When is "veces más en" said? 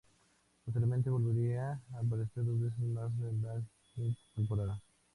2.59-3.43